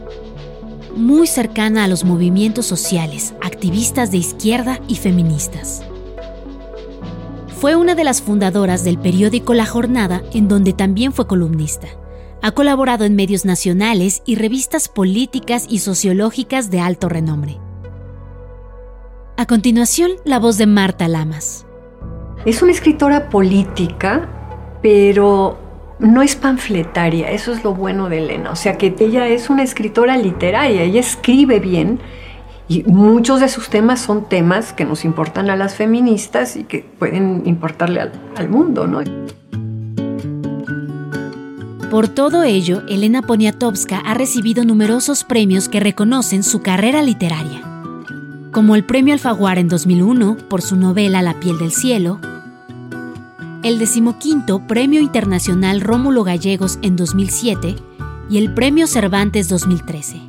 Muy 0.98 1.28
cercana 1.28 1.86
a 1.86 1.88
los 1.88 2.04
movimientos 2.04 2.66
sociales, 2.66 3.34
activistas 3.42 4.12
de 4.12 4.18
izquierda 4.18 4.82
y 4.90 4.96
feministas. 4.96 5.82
Fue 7.58 7.78
una 7.78 7.96
de 7.96 8.04
las 8.04 8.22
fundadoras 8.22 8.84
del 8.84 9.00
periódico 9.00 9.54
La 9.54 9.66
Jornada, 9.66 10.22
en 10.34 10.50
donde 10.50 10.74
también 10.74 11.14
fue 11.14 11.26
columnista. 11.26 11.88
Ha 12.42 12.52
colaborado 12.52 13.06
en 13.06 13.16
medios 13.16 13.46
nacionales 13.46 14.24
y 14.26 14.36
revistas 14.36 14.90
políticas 14.90 15.68
y 15.70 15.80
sociológicas 15.80 16.70
de 16.70 16.82
alto 16.82 17.08
renombre. 17.08 17.60
A 19.38 19.46
continuación, 19.46 20.12
la 20.26 20.38
voz 20.38 20.58
de 20.58 20.66
Marta 20.66 21.08
Lamas. 21.08 21.66
Es 22.46 22.62
una 22.62 22.72
escritora 22.72 23.30
política, 23.30 24.28
pero 24.82 25.60
no 26.00 26.24
es 26.24 26.36
panfletaria, 26.36 27.30
eso 27.30 27.52
es 27.54 27.64
lo 27.64 27.76
bueno 27.76 28.10
de 28.10 28.18
Elena, 28.18 28.52
o 28.52 28.56
sea 28.56 28.78
que 28.78 28.96
ella 29.00 29.28
es 29.28 29.50
una 29.52 29.62
escritora 29.62 30.18
literaria, 30.18 30.82
ella 30.82 31.00
escribe 31.00 31.60
bien 31.60 32.00
y 32.68 32.84
muchos 32.84 33.40
de 33.42 33.50
sus 33.50 33.70
temas 33.70 34.02
son 34.02 34.28
temas 34.28 34.74
que 34.74 34.86
nos 34.86 35.06
importan 35.06 35.50
a 35.52 35.56
las 35.56 35.76
feministas 35.76 36.56
y 36.56 36.64
que 36.64 36.80
pueden 36.98 37.44
importarle 37.46 38.02
al, 38.36 38.50
mundo, 38.50 38.88
¿no? 38.88 39.02
Por 41.92 42.08
todo 42.08 42.44
ello, 42.44 42.82
Elena 42.88 43.22
Poniatowska 43.22 44.00
ha 44.00 44.14
recibido 44.14 44.64
numerosos 44.64 45.24
premios 45.26 45.70
que 45.70 45.82
reconocen 45.82 46.42
su 46.42 46.62
carrera 46.62 47.04
literaria, 47.04 47.62
como 48.52 48.76
el 48.76 48.86
Premio 48.86 49.14
Alfaguara 49.14 49.60
en 49.60 49.68
2001 49.68 50.38
por 50.50 50.62
su 50.62 50.78
novela 50.78 51.22
La 51.22 51.40
piel 51.40 51.58
del 51.58 51.74
cielo, 51.74 52.20
el 53.64 53.78
decimoquinto 53.78 54.66
Premio 54.66 55.02
Internacional 55.02 55.82
Rómulo 55.82 56.24
Gallegos 56.24 56.80
en 56.82 56.96
2007 56.96 57.76
y 58.30 58.38
el 58.38 58.54
Premio 58.54 58.88
Cervantes 58.88 59.50
2013. 59.50 60.20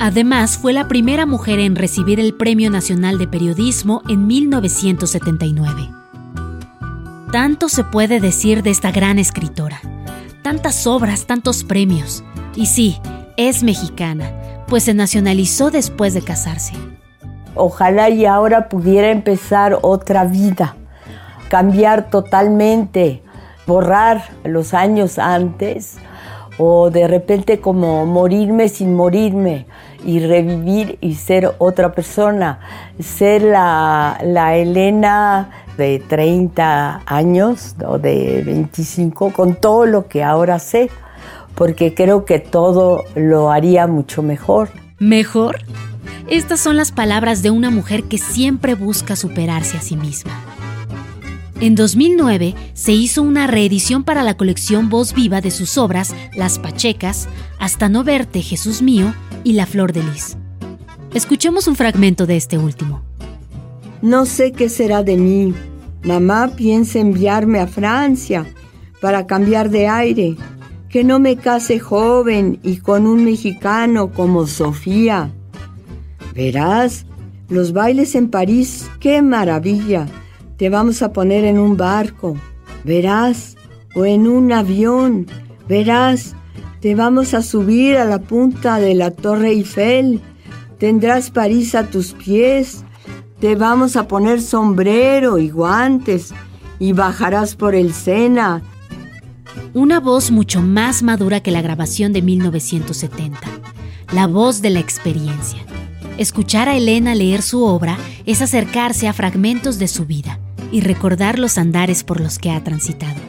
Además, 0.00 0.58
fue 0.58 0.72
la 0.72 0.88
primera 0.88 1.24
mujer 1.26 1.58
en 1.58 1.74
recibir 1.74 2.20
el 2.20 2.34
Premio 2.34 2.70
Nacional 2.70 3.18
de 3.18 3.26
Periodismo 3.26 4.02
en 4.08 4.26
1979. 4.26 5.90
Tanto 7.32 7.68
se 7.68 7.84
puede 7.84 8.20
decir 8.20 8.62
de 8.62 8.70
esta 8.70 8.90
gran 8.90 9.18
escritora. 9.18 9.80
Tantas 10.42 10.86
obras, 10.86 11.26
tantos 11.26 11.64
premios. 11.64 12.22
Y 12.54 12.66
sí, 12.66 13.00
es 13.36 13.62
mexicana, 13.62 14.30
pues 14.68 14.84
se 14.84 14.94
nacionalizó 14.94 15.70
después 15.70 16.14
de 16.14 16.22
casarse. 16.22 16.74
Ojalá 17.54 18.10
y 18.10 18.26
ahora 18.26 18.68
pudiera 18.68 19.10
empezar 19.10 19.78
otra 19.82 20.24
vida 20.24 20.76
cambiar 21.48 22.10
totalmente, 22.10 23.22
borrar 23.66 24.22
los 24.44 24.74
años 24.74 25.18
antes 25.18 25.98
o 26.58 26.90
de 26.90 27.06
repente 27.06 27.60
como 27.60 28.04
morirme 28.04 28.68
sin 28.68 28.94
morirme 28.94 29.66
y 30.04 30.20
revivir 30.20 30.98
y 31.00 31.14
ser 31.14 31.54
otra 31.58 31.92
persona, 31.92 32.60
ser 33.00 33.42
la, 33.42 34.18
la 34.22 34.56
Elena 34.56 35.50
de 35.76 36.02
30 36.06 37.02
años 37.06 37.76
o 37.86 37.98
de 37.98 38.42
25 38.44 39.32
con 39.32 39.54
todo 39.54 39.86
lo 39.86 40.08
que 40.08 40.24
ahora 40.24 40.58
sé, 40.58 40.90
porque 41.54 41.94
creo 41.94 42.24
que 42.24 42.40
todo 42.40 43.04
lo 43.14 43.50
haría 43.50 43.86
mucho 43.86 44.22
mejor. 44.22 44.70
¿Mejor? 44.98 45.58
Estas 46.28 46.60
son 46.60 46.76
las 46.76 46.92
palabras 46.92 47.42
de 47.42 47.50
una 47.50 47.70
mujer 47.70 48.04
que 48.04 48.18
siempre 48.18 48.74
busca 48.74 49.16
superarse 49.16 49.76
a 49.76 49.80
sí 49.80 49.96
misma. 49.96 50.32
En 51.60 51.74
2009 51.74 52.54
se 52.74 52.92
hizo 52.92 53.20
una 53.20 53.48
reedición 53.48 54.04
para 54.04 54.22
la 54.22 54.36
colección 54.36 54.88
Voz 54.88 55.12
Viva 55.12 55.40
de 55.40 55.50
sus 55.50 55.76
obras 55.76 56.14
Las 56.36 56.60
Pachecas, 56.60 57.28
Hasta 57.58 57.88
no 57.88 58.04
verte, 58.04 58.42
Jesús 58.42 58.80
mío 58.80 59.12
y 59.42 59.54
La 59.54 59.66
Flor 59.66 59.92
de 59.92 60.04
Lis. 60.04 60.36
Escuchemos 61.14 61.66
un 61.66 61.74
fragmento 61.74 62.26
de 62.26 62.36
este 62.36 62.58
último. 62.58 63.02
No 64.02 64.24
sé 64.24 64.52
qué 64.52 64.68
será 64.68 65.02
de 65.02 65.16
mí. 65.16 65.52
Mamá 66.04 66.52
piensa 66.54 67.00
enviarme 67.00 67.58
a 67.58 67.66
Francia 67.66 68.46
para 69.00 69.26
cambiar 69.26 69.68
de 69.68 69.88
aire, 69.88 70.36
que 70.88 71.02
no 71.02 71.18
me 71.18 71.36
case 71.36 71.80
joven 71.80 72.60
y 72.62 72.76
con 72.76 73.04
un 73.04 73.24
mexicano 73.24 74.12
como 74.12 74.46
Sofía. 74.46 75.32
Verás, 76.36 77.04
los 77.48 77.72
bailes 77.72 78.14
en 78.14 78.30
París, 78.30 78.88
qué 79.00 79.22
maravilla. 79.22 80.06
Te 80.58 80.70
vamos 80.70 81.02
a 81.02 81.12
poner 81.12 81.44
en 81.44 81.56
un 81.56 81.76
barco, 81.76 82.36
verás, 82.82 83.56
o 83.94 84.04
en 84.04 84.26
un 84.26 84.52
avión, 84.52 85.28
verás, 85.68 86.34
te 86.80 86.96
vamos 86.96 87.32
a 87.32 87.42
subir 87.42 87.96
a 87.96 88.04
la 88.04 88.18
punta 88.18 88.80
de 88.80 88.96
la 88.96 89.12
Torre 89.12 89.50
Eiffel, 89.50 90.20
tendrás 90.78 91.30
París 91.30 91.76
a 91.76 91.84
tus 91.88 92.12
pies, 92.12 92.84
te 93.38 93.54
vamos 93.54 93.94
a 93.94 94.08
poner 94.08 94.42
sombrero 94.42 95.38
y 95.38 95.48
guantes 95.48 96.34
y 96.80 96.92
bajarás 96.92 97.54
por 97.54 97.76
el 97.76 97.94
Sena. 97.94 98.60
Una 99.74 100.00
voz 100.00 100.32
mucho 100.32 100.60
más 100.60 101.04
madura 101.04 101.38
que 101.38 101.52
la 101.52 101.62
grabación 101.62 102.12
de 102.12 102.22
1970, 102.22 103.38
la 104.12 104.26
voz 104.26 104.60
de 104.60 104.70
la 104.70 104.80
experiencia. 104.80 105.60
Escuchar 106.18 106.68
a 106.68 106.76
Elena 106.76 107.14
leer 107.14 107.42
su 107.42 107.62
obra 107.62 107.96
es 108.26 108.42
acercarse 108.42 109.06
a 109.06 109.12
fragmentos 109.12 109.78
de 109.78 109.86
su 109.86 110.04
vida 110.04 110.40
y 110.70 110.80
recordar 110.80 111.38
los 111.38 111.58
andares 111.58 112.04
por 112.04 112.20
los 112.20 112.38
que 112.38 112.50
ha 112.50 112.62
transitado. 112.62 113.20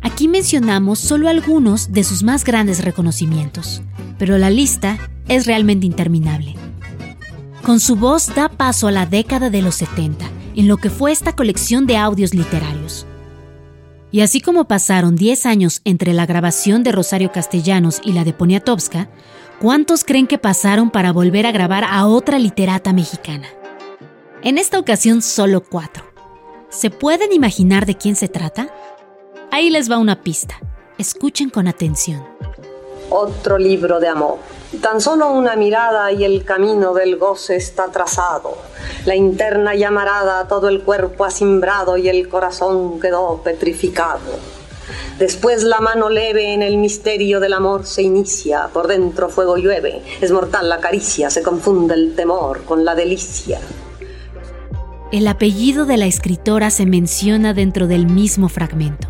Aquí 0.00 0.28
mencionamos 0.28 0.98
solo 0.98 1.28
algunos 1.28 1.92
de 1.92 2.04
sus 2.04 2.22
más 2.22 2.44
grandes 2.44 2.84
reconocimientos, 2.84 3.82
pero 4.18 4.38
la 4.38 4.50
lista 4.50 4.98
es 5.28 5.46
realmente 5.46 5.86
interminable. 5.86 6.54
Con 7.62 7.80
su 7.80 7.96
voz 7.96 8.34
da 8.34 8.48
paso 8.48 8.88
a 8.88 8.92
la 8.92 9.06
década 9.06 9.50
de 9.50 9.62
los 9.62 9.76
70, 9.76 10.26
en 10.54 10.68
lo 10.68 10.76
que 10.76 10.90
fue 10.90 11.12
esta 11.12 11.34
colección 11.34 11.86
de 11.86 11.96
audios 11.96 12.34
literarios. 12.34 13.06
Y 14.12 14.20
así 14.20 14.40
como 14.40 14.68
pasaron 14.68 15.16
10 15.16 15.46
años 15.46 15.80
entre 15.84 16.12
la 16.12 16.26
grabación 16.26 16.82
de 16.84 16.92
Rosario 16.92 17.32
Castellanos 17.32 18.00
y 18.04 18.12
la 18.12 18.24
de 18.24 18.32
Poniatowska, 18.32 19.08
¿Cuántos 19.60 20.04
creen 20.04 20.26
que 20.26 20.36
pasaron 20.36 20.90
para 20.90 21.12
volver 21.12 21.46
a 21.46 21.52
grabar 21.52 21.84
a 21.84 22.06
otra 22.06 22.38
literata 22.38 22.92
mexicana? 22.92 23.46
En 24.44 24.58
esta 24.58 24.78
ocasión 24.78 25.22
solo 25.22 25.62
cuatro. 25.62 26.04
¿Se 26.68 26.90
pueden 26.90 27.32
imaginar 27.32 27.86
de 27.86 27.96
quién 27.96 28.14
se 28.14 28.28
trata? 28.28 28.68
Ahí 29.50 29.70
les 29.70 29.90
va 29.90 29.96
una 29.96 30.22
pista. 30.22 30.60
Escuchen 30.98 31.48
con 31.48 31.66
atención. 31.66 32.22
Otro 33.08 33.56
libro 33.56 34.00
de 34.00 34.08
amor. 34.08 34.36
Tan 34.82 35.00
solo 35.00 35.32
una 35.32 35.56
mirada 35.56 36.12
y 36.12 36.24
el 36.24 36.44
camino 36.44 36.92
del 36.92 37.16
goce 37.16 37.56
está 37.56 37.86
trazado. 37.90 38.58
La 39.06 39.16
interna 39.16 39.74
llamarada, 39.74 40.46
todo 40.46 40.68
el 40.68 40.82
cuerpo 40.82 41.24
asimbrado 41.24 41.96
y 41.96 42.10
el 42.10 42.28
corazón 42.28 43.00
quedó 43.00 43.40
petrificado. 43.42 44.20
Después 45.18 45.62
la 45.62 45.80
mano 45.80 46.10
leve 46.10 46.52
en 46.52 46.60
el 46.60 46.76
misterio 46.76 47.40
del 47.40 47.54
amor 47.54 47.86
se 47.86 48.02
inicia, 48.02 48.68
por 48.74 48.88
dentro 48.88 49.30
fuego 49.30 49.56
llueve, 49.56 50.02
es 50.20 50.32
mortal 50.32 50.68
la 50.68 50.80
caricia, 50.80 51.30
se 51.30 51.42
confunde 51.42 51.94
el 51.94 52.14
temor 52.14 52.64
con 52.64 52.84
la 52.84 52.94
delicia. 52.94 53.58
El 55.14 55.28
apellido 55.28 55.86
de 55.86 55.96
la 55.96 56.06
escritora 56.06 56.70
se 56.70 56.86
menciona 56.86 57.54
dentro 57.54 57.86
del 57.86 58.06
mismo 58.06 58.48
fragmento. 58.48 59.06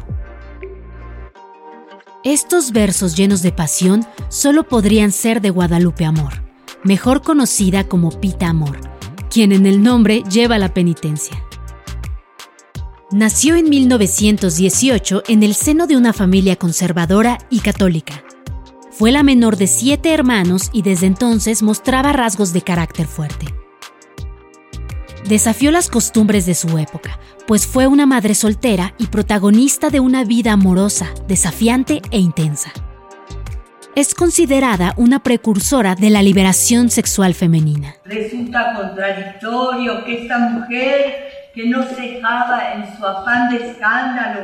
Estos 2.25 2.73
versos 2.73 3.17
llenos 3.17 3.41
de 3.41 3.53
pasión 3.53 4.05
solo 4.29 4.69
podrían 4.69 5.13
ser 5.13 5.41
de 5.41 5.49
Guadalupe 5.49 6.05
Amor, 6.05 6.43
mejor 6.83 7.23
conocida 7.23 7.85
como 7.85 8.11
Pita 8.21 8.49
Amor, 8.49 8.79
quien 9.31 9.51
en 9.51 9.65
el 9.65 9.83
nombre 9.83 10.23
lleva 10.31 10.59
la 10.59 10.75
penitencia. 10.75 11.43
Nació 13.11 13.57
en 13.57 13.71
1918 13.71 15.23
en 15.27 15.43
el 15.43 15.55
seno 15.55 15.87
de 15.87 15.97
una 15.97 16.13
familia 16.13 16.57
conservadora 16.57 17.39
y 17.49 17.61
católica. 17.61 18.23
Fue 18.91 19.11
la 19.11 19.23
menor 19.23 19.57
de 19.57 19.69
siete 19.69 20.13
hermanos 20.13 20.69
y 20.71 20.83
desde 20.83 21.07
entonces 21.07 21.63
mostraba 21.63 22.13
rasgos 22.13 22.53
de 22.53 22.61
carácter 22.61 23.07
fuerte. 23.07 23.64
Desafió 25.29 25.71
las 25.71 25.89
costumbres 25.89 26.45
de 26.45 26.55
su 26.55 26.77
época, 26.77 27.19
pues 27.47 27.67
fue 27.67 27.87
una 27.87 28.05
madre 28.05 28.35
soltera 28.35 28.93
y 28.99 29.07
protagonista 29.07 29.89
de 29.89 29.99
una 29.99 30.23
vida 30.23 30.53
amorosa, 30.53 31.07
desafiante 31.27 32.03
e 32.11 32.19
intensa. 32.19 32.71
Es 33.97 34.15
considerada 34.15 34.93
una 34.99 35.23
precursora 35.23 35.95
de 35.95 36.11
la 36.11 36.21
liberación 36.21 36.91
sexual 36.91 37.33
femenina. 37.33 37.95
Resulta 38.05 38.75
contradictorio 38.75 40.05
que 40.05 40.25
esta 40.25 40.39
mujer 40.41 41.51
que 41.55 41.69
no 41.69 41.85
cejaba 41.85 42.75
en 42.75 42.95
su 42.95 43.07
afán 43.07 43.49
de 43.49 43.71
escándalo 43.71 44.41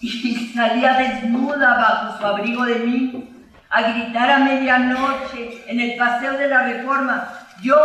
y 0.00 0.52
salía 0.54 0.98
desnuda 0.98 1.74
bajo 1.74 2.18
su 2.18 2.26
abrigo 2.26 2.64
de 2.64 2.78
mí 2.78 3.28
a 3.70 3.90
gritar 3.90 4.30
a 4.30 4.38
medianoche 4.38 5.64
en 5.66 5.80
el 5.80 5.96
paseo 5.96 6.34
de 6.34 6.46
la 6.46 6.62
reforma, 6.62 7.41
yo 7.62 7.76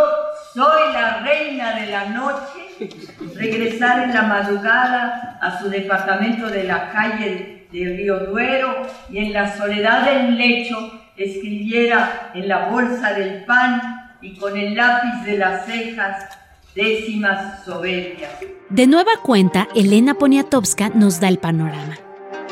soy 0.54 0.92
la 0.92 1.20
reina 1.20 1.80
de 1.80 1.86
la 1.86 2.06
noche, 2.06 2.90
regresar 3.34 4.04
en 4.04 4.14
la 4.14 4.22
madrugada 4.22 5.38
a 5.40 5.60
su 5.60 5.68
departamento 5.68 6.48
de 6.48 6.64
la 6.64 6.90
calle 6.90 7.66
de 7.70 7.96
Río 7.96 8.18
Duero 8.20 8.86
y 9.10 9.18
en 9.18 9.32
la 9.32 9.56
soledad 9.56 10.04
del 10.04 10.36
lecho 10.36 10.76
escribiera 11.16 12.30
en 12.34 12.48
la 12.48 12.68
bolsa 12.68 13.12
del 13.12 13.44
pan 13.44 14.16
y 14.20 14.36
con 14.36 14.56
el 14.56 14.74
lápiz 14.74 15.24
de 15.24 15.38
las 15.38 15.66
cejas 15.66 16.38
décimas 16.74 17.64
soberbias. 17.64 18.30
De 18.68 18.86
nueva 18.86 19.12
cuenta, 19.22 19.68
Elena 19.74 20.14
Poniatowska 20.14 20.90
nos 20.90 21.20
da 21.20 21.28
el 21.28 21.38
panorama. 21.38 21.96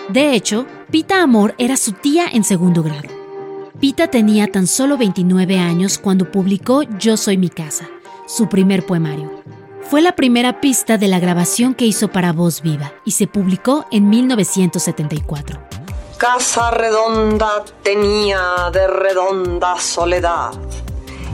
De 0.08 0.34
hecho, 0.34 0.66
Pita 0.90 1.22
Amor 1.22 1.54
era 1.58 1.76
su 1.76 1.92
tía 1.92 2.26
en 2.32 2.44
segundo 2.44 2.82
grado. 2.82 3.15
Pita 3.80 4.08
tenía 4.08 4.50
tan 4.50 4.66
solo 4.66 4.96
29 4.96 5.58
años 5.58 5.98
cuando 5.98 6.32
publicó 6.32 6.82
Yo 6.98 7.18
soy 7.18 7.36
mi 7.36 7.50
casa, 7.50 7.86
su 8.26 8.48
primer 8.48 8.86
poemario. 8.86 9.30
Fue 9.82 10.00
la 10.00 10.16
primera 10.16 10.62
pista 10.62 10.96
de 10.96 11.08
la 11.08 11.20
grabación 11.20 11.74
que 11.74 11.84
hizo 11.84 12.08
para 12.08 12.32
Voz 12.32 12.62
Viva 12.62 12.94
y 13.04 13.10
se 13.10 13.26
publicó 13.26 13.84
en 13.90 14.08
1974. 14.08 15.60
Casa 16.16 16.70
redonda 16.70 17.66
tenía 17.82 18.70
de 18.72 18.88
redonda 18.88 19.78
soledad. 19.78 20.52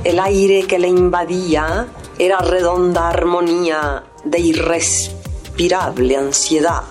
El 0.03 0.19
aire 0.19 0.67
que 0.67 0.81
le 0.81 0.89
invadía 0.89 1.87
era 2.19 2.39
redonda 2.39 3.09
armonía 3.09 4.03
de 4.25 4.41
irrespirable 4.41 6.17
ansiedad. 6.17 6.83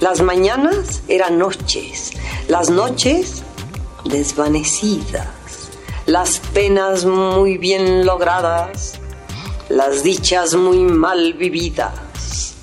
Las 0.00 0.22
mañanas 0.22 1.02
eran 1.06 1.38
noches, 1.38 2.12
las 2.48 2.70
noches 2.70 3.44
desvanecidas, 4.08 5.28
las 6.06 6.40
penas 6.40 7.04
muy 7.04 7.58
bien 7.58 8.04
logradas, 8.04 8.98
las 9.68 10.02
dichas 10.02 10.54
muy 10.54 10.78
mal 10.78 11.34
vividas. 11.34 12.54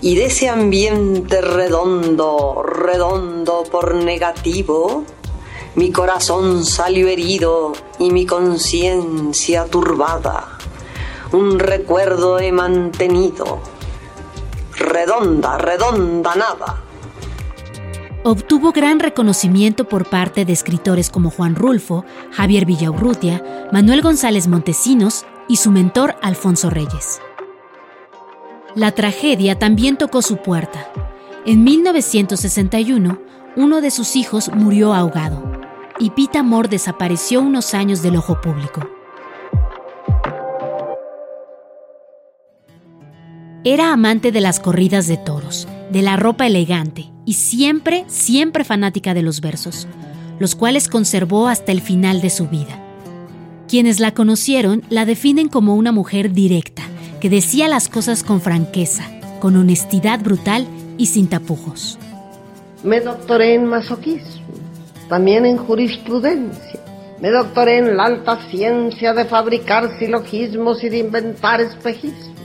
Y 0.00 0.14
de 0.14 0.26
ese 0.26 0.48
ambiente 0.48 1.40
redondo, 1.40 2.62
redondo 2.62 3.64
por 3.70 3.94
negativo, 3.94 5.04
mi 5.74 5.90
corazón 5.90 6.64
salió 6.64 7.08
herido 7.08 7.72
y 7.98 8.10
mi 8.10 8.26
conciencia 8.26 9.64
turbada 9.64 10.58
un 11.32 11.58
recuerdo 11.58 12.38
he 12.38 12.52
mantenido. 12.52 13.60
Redonda, 14.76 15.58
redonda 15.58 16.34
nada. 16.34 16.82
Obtuvo 18.24 18.72
gran 18.72 18.98
reconocimiento 18.98 19.88
por 19.88 20.10
parte 20.10 20.44
de 20.44 20.52
escritores 20.52 21.08
como 21.08 21.30
Juan 21.30 21.54
Rulfo, 21.54 22.04
Javier 22.32 22.66
Villaurrutia, 22.66 23.68
Manuel 23.72 24.02
González 24.02 24.48
Montesinos 24.48 25.24
y 25.46 25.56
su 25.56 25.70
mentor 25.70 26.16
Alfonso 26.20 26.68
Reyes. 26.68 27.20
La 28.74 28.90
tragedia 28.90 29.58
también 29.58 29.96
tocó 29.96 30.20
su 30.20 30.38
puerta. 30.38 30.90
En 31.46 31.62
1961, 31.62 33.20
uno 33.56 33.80
de 33.80 33.90
sus 33.92 34.16
hijos 34.16 34.50
murió 34.52 34.94
ahogado 34.94 35.52
y 36.00 36.10
Pita 36.10 36.40
Amor 36.40 36.68
desapareció 36.68 37.40
unos 37.40 37.72
años 37.72 38.02
del 38.02 38.16
ojo 38.16 38.40
público. 38.40 38.97
Era 43.64 43.92
amante 43.92 44.30
de 44.30 44.40
las 44.40 44.60
corridas 44.60 45.08
de 45.08 45.16
toros, 45.16 45.66
de 45.90 46.00
la 46.00 46.16
ropa 46.16 46.46
elegante 46.46 47.06
y 47.24 47.32
siempre, 47.32 48.04
siempre 48.06 48.62
fanática 48.62 49.14
de 49.14 49.22
los 49.22 49.40
versos, 49.40 49.88
los 50.38 50.54
cuales 50.54 50.88
conservó 50.88 51.48
hasta 51.48 51.72
el 51.72 51.80
final 51.80 52.20
de 52.20 52.30
su 52.30 52.46
vida. 52.46 52.78
Quienes 53.66 53.98
la 53.98 54.14
conocieron 54.14 54.84
la 54.90 55.04
definen 55.04 55.48
como 55.48 55.74
una 55.74 55.90
mujer 55.90 56.32
directa, 56.32 56.84
que 57.20 57.28
decía 57.28 57.66
las 57.66 57.88
cosas 57.88 58.22
con 58.22 58.40
franqueza, 58.40 59.02
con 59.40 59.56
honestidad 59.56 60.20
brutal 60.20 60.68
y 60.96 61.06
sin 61.06 61.28
tapujos. 61.28 61.98
Me 62.84 63.00
doctoré 63.00 63.54
en 63.54 63.66
masoquismo, 63.66 64.46
también 65.08 65.44
en 65.44 65.56
jurisprudencia. 65.56 66.80
Me 67.20 67.30
doctoré 67.30 67.78
en 67.78 67.96
la 67.96 68.04
alta 68.04 68.38
ciencia 68.50 69.12
de 69.14 69.24
fabricar 69.24 69.98
silogismos 69.98 70.84
y 70.84 70.88
de 70.88 70.98
inventar 70.98 71.60
espejismos. 71.60 72.37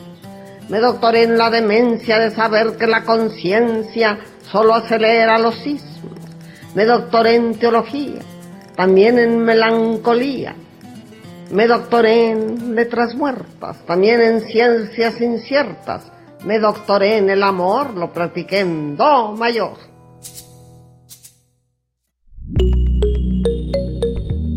Me 0.69 0.79
doctoré 0.79 1.23
en 1.23 1.37
la 1.37 1.49
demencia 1.49 2.19
de 2.19 2.31
saber 2.31 2.77
que 2.77 2.87
la 2.87 3.03
conciencia 3.03 4.19
solo 4.51 4.73
acelera 4.73 5.37
los 5.37 5.55
sismos. 5.55 6.13
Me 6.73 6.85
doctoré 6.85 7.35
en 7.35 7.55
teología, 7.55 8.19
también 8.75 9.19
en 9.19 9.43
melancolía. 9.43 10.55
Me 11.51 11.67
doctoré 11.67 12.31
en 12.31 12.75
letras 12.75 13.13
muertas, 13.13 13.85
también 13.85 14.21
en 14.21 14.41
ciencias 14.41 15.21
inciertas. 15.21 16.11
Me 16.45 16.59
doctoré 16.59 17.17
en 17.17 17.29
el 17.29 17.43
amor, 17.43 17.93
lo 17.93 18.11
practiqué 18.11 18.61
en 18.61 18.97
do 18.97 19.33
mayor. 19.33 19.77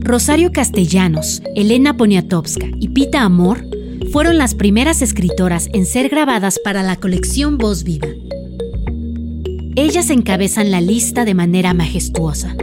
Rosario 0.00 0.52
Castellanos, 0.52 1.42
Elena 1.56 1.96
Poniatowska 1.96 2.66
y 2.78 2.88
Pita 2.90 3.22
Amor 3.22 3.58
fueron 4.12 4.38
las 4.38 4.54
primeras 4.54 5.02
escritoras 5.02 5.68
en 5.72 5.86
ser 5.86 6.08
grabadas 6.08 6.58
para 6.62 6.82
la 6.82 6.96
colección 6.96 7.58
Voz 7.58 7.84
Viva. 7.84 8.08
Ellas 9.76 10.10
encabezan 10.10 10.70
la 10.70 10.80
lista 10.80 11.24
de 11.24 11.34
manera 11.34 11.74
majestuosa, 11.74 12.56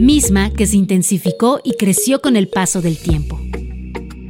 misma 0.00 0.50
que 0.50 0.66
se 0.66 0.76
intensificó 0.76 1.60
y 1.62 1.74
creció 1.76 2.20
con 2.20 2.36
el 2.36 2.48
paso 2.48 2.82
del 2.82 2.98
tiempo. 2.98 3.38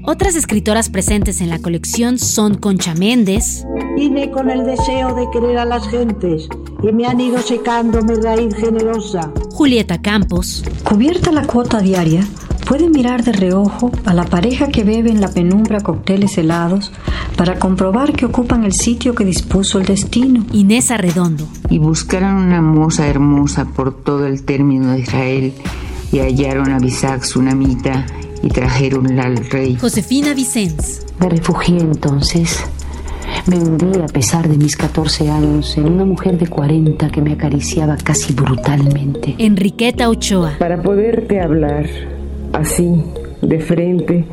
Otras 0.05 0.37
escritoras 0.37 0.89
presentes 0.89 1.43
en 1.43 1.51
la 1.51 1.59
colección 1.59 2.19
son 2.19 2.55
Concha 2.55 2.95
Méndez. 2.95 3.65
Vine 3.95 4.31
con 4.31 4.49
el 4.49 4.65
deseo 4.65 5.15
de 5.15 5.29
querer 5.31 5.59
a 5.59 5.67
las 5.67 5.87
gentes 5.89 6.49
y 6.83 6.93
me 6.93 7.07
han 7.07 7.21
ido 7.21 7.39
secando 7.39 8.01
mi 8.03 8.15
raíz 8.15 8.55
generosa. 8.55 9.33
Julieta 9.51 10.01
Campos. 10.01 10.65
Cubierta 10.89 11.31
la 11.31 11.47
cuota 11.47 11.81
diaria, 11.81 12.27
puede 12.69 12.91
mirar 12.91 13.25
de 13.25 13.33
reojo 13.33 13.91
a 14.05 14.13
la 14.13 14.25
pareja 14.25 14.69
que 14.69 14.85
bebe 14.85 15.11
en 15.11 15.23
la 15.23 15.29
penumbra 15.29 15.81
cócteles 15.81 16.37
helados 16.37 16.93
para 17.35 17.59
comprobar 17.59 18.13
que 18.13 18.27
ocupan 18.27 18.65
el 18.65 18.75
sitio 18.75 19.15
que 19.15 19.25
dispuso 19.25 19.79
el 19.79 19.87
destino. 19.87 20.45
Inés 20.53 20.91
Arredondo. 20.91 21.49
Y 21.71 21.79
buscaron 21.79 22.35
una 22.35 22.61
moza 22.61 23.07
hermosa 23.09 23.65
por 23.65 23.95
todo 23.95 24.27
el 24.27 24.45
término 24.45 24.93
de 24.93 25.01
Israel 25.01 25.55
y 26.13 26.19
hallaron 26.19 26.71
a 26.71 26.79
Bisac 26.79 27.23
Tsunamita 27.23 28.05
y 28.43 28.49
trajeronla 28.49 29.23
al 29.23 29.39
rey. 29.49 29.79
Josefina 29.81 30.35
Vicens. 30.35 31.07
Me 31.21 31.31
refugié 31.31 31.79
entonces. 31.79 32.63
Me 33.47 33.57
hundí 33.57 33.99
a 33.99 34.07
pesar 34.07 34.47
de 34.47 34.59
mis 34.59 34.77
14 34.77 35.31
años 35.31 35.79
en 35.79 35.87
una 35.87 36.05
mujer 36.05 36.37
de 36.37 36.47
40 36.47 37.09
que 37.09 37.23
me 37.23 37.33
acariciaba 37.33 37.97
casi 37.97 38.35
brutalmente. 38.35 39.37
Enriqueta 39.39 40.11
Ochoa. 40.11 40.57
Para 40.59 40.83
poderte 40.83 41.41
hablar 41.41 42.18
Así, 42.59 43.05
de 43.41 43.61
frente, 43.61 44.25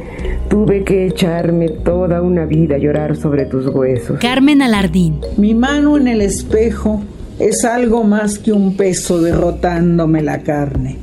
tuve 0.49 0.83
que 0.83 1.05
echarme 1.05 1.69
toda 1.69 2.23
una 2.23 2.45
vida 2.45 2.73
a 2.73 2.79
llorar 2.79 3.15
sobre 3.15 3.45
tus 3.45 3.67
huesos. 3.67 4.19
Carmen 4.19 4.63
Alardín. 4.63 5.21
Mi 5.37 5.53
mano 5.53 5.95
en 5.95 6.07
el 6.07 6.21
espejo 6.21 7.03
es 7.37 7.63
algo 7.65 8.03
más 8.03 8.39
que 8.39 8.51
un 8.51 8.75
peso 8.75 9.21
derrotándome 9.21 10.23
la 10.23 10.39
carne. 10.39 10.97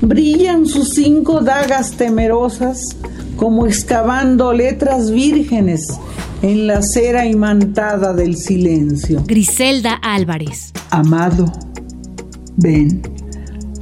Brillan 0.00 0.66
sus 0.66 0.90
cinco 0.90 1.40
dagas 1.40 1.96
temerosas 1.96 2.96
como 3.36 3.66
excavando 3.66 4.52
letras 4.52 5.10
vírgenes 5.10 5.88
en 6.40 6.68
la 6.68 6.82
cera 6.82 7.26
imantada 7.26 8.12
del 8.12 8.36
silencio. 8.36 9.24
Griselda 9.26 9.94
Álvarez. 9.94 10.72
Amado, 10.90 11.50
ven 12.56 13.13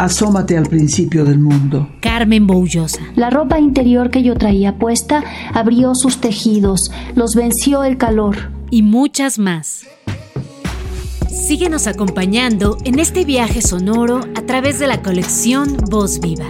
Asómate 0.02 0.58
al 0.58 0.66
principio 0.66 1.24
del 1.24 1.38
mundo. 1.38 1.88
Carmen 2.00 2.44
Boullosa. 2.44 2.98
La 3.14 3.30
ropa 3.30 3.60
interior 3.60 4.10
que 4.10 4.24
yo 4.24 4.34
traía 4.34 4.76
puesta 4.76 5.22
abrió 5.54 5.94
sus 5.94 6.20
tejidos, 6.20 6.90
los 7.14 7.36
venció 7.36 7.84
el 7.84 7.98
calor. 7.98 8.50
Y 8.68 8.82
muchas 8.82 9.38
más. 9.38 9.84
Síguenos 11.30 11.86
acompañando 11.86 12.78
en 12.82 12.98
este 12.98 13.24
viaje 13.24 13.62
sonoro 13.62 14.22
a 14.34 14.42
través 14.42 14.80
de 14.80 14.88
la 14.88 15.02
colección 15.02 15.76
Voz 15.88 16.18
Viva. 16.18 16.48